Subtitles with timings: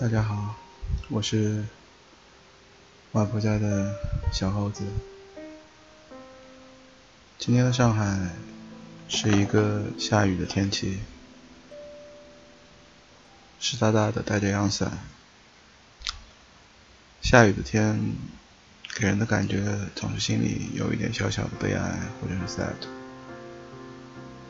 [0.00, 0.54] 大家好，
[1.08, 1.64] 我是
[3.10, 3.92] 外婆家的
[4.32, 4.84] 小猴子。
[7.36, 8.30] 今天的上海
[9.08, 11.00] 是一个下雨的天气，
[13.58, 15.00] 湿哒哒的，带着阳伞。
[17.20, 18.00] 下雨的天
[18.94, 22.86] 给人的感觉总是心里有一点小小的悲哀，或者是 sad。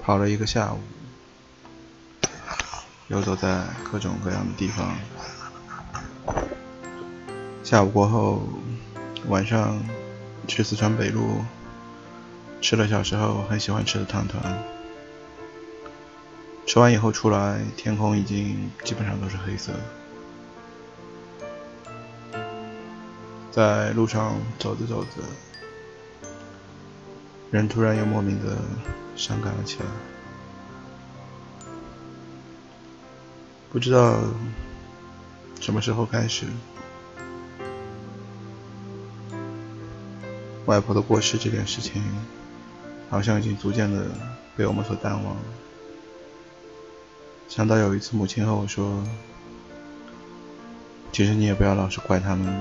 [0.03, 0.81] 跑了一个下午，
[3.07, 4.95] 游走在各种各样的地方。
[7.63, 8.43] 下午过后，
[9.29, 9.79] 晚上
[10.47, 11.43] 去四川北路
[12.63, 14.41] 吃了小时候很喜欢吃的汤团。
[16.67, 19.73] 吃完以后出来，天空已经基本上都是黑色。
[23.51, 26.29] 在路上走着走着，
[27.51, 28.57] 人突然又莫名的
[29.15, 29.87] 伤感了起来。
[33.71, 34.19] 不知道
[35.61, 36.47] 什么时候开始。
[40.69, 42.05] 外婆的过世这件事情，
[43.09, 44.05] 好像已经逐渐的
[44.55, 45.41] 被我们所淡忘了。
[47.49, 49.03] 想到有一次母亲和我说
[51.11, 52.55] ：“其实你也不要老是怪他们。”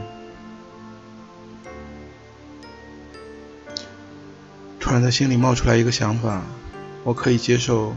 [4.79, 6.43] 突然在心里冒出来一个想法：
[7.03, 7.93] 我可以接受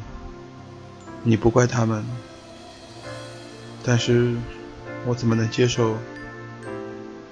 [1.23, 2.05] 你不怪他们，
[3.85, 4.35] 但是
[5.07, 5.97] 我怎么能接受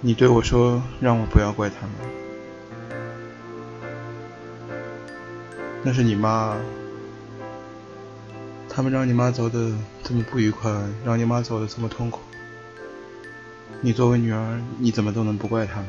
[0.01, 2.28] 你对我说让我不要怪他们？
[5.85, 6.57] 那是你妈，
[8.69, 10.71] 他们让你妈走的这么不愉快，
[11.05, 12.21] 让你妈走的这么痛苦。
[13.81, 15.87] 你作为女儿，你怎么都能不怪他们？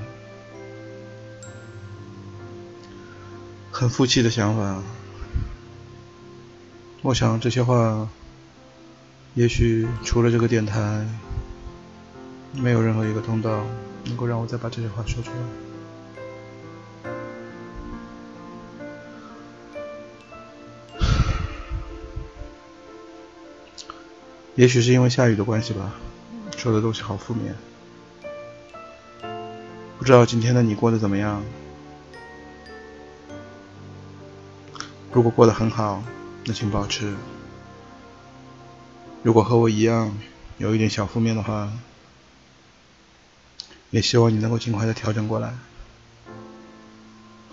[3.71, 4.81] 很负气的想法。
[7.01, 8.07] 我想这些话，
[9.33, 11.07] 也许除了这个电台，
[12.53, 13.65] 没有任何一个通道
[14.05, 15.68] 能够让我再把这些话说出来。
[24.59, 25.93] 也许是因为下雨的关系吧，
[26.57, 27.55] 说的东西好负面。
[29.97, 31.41] 不知道今天的你过得怎么样？
[35.13, 36.03] 如果过得很好，
[36.43, 37.13] 那请保持；
[39.23, 40.13] 如果和我一样
[40.57, 41.71] 有一点小负面的话，
[43.91, 45.53] 也希望你能够尽快的调整过来。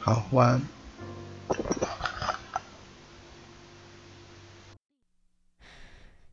[0.01, 0.76] 好，晚安。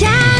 [0.00, 0.37] ya.